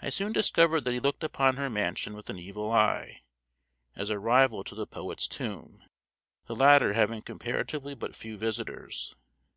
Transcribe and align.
I 0.00 0.10
soon 0.10 0.32
discovered 0.32 0.82
that 0.84 0.94
he 0.94 1.00
looked 1.00 1.24
upon 1.24 1.56
her 1.56 1.68
mansion 1.68 2.14
with 2.14 2.30
an 2.30 2.38
evil 2.38 2.70
eye, 2.70 3.22
as 3.96 4.08
a 4.08 4.16
rival 4.16 4.62
to 4.62 4.76
the 4.76 4.86
poet's 4.86 5.26
tomb, 5.26 5.82
the 6.46 6.54
latter 6.54 6.92
having 6.92 7.22
comparatively 7.22 7.96
but 7.96 8.14
few 8.14 8.38
visitors. 8.38 9.16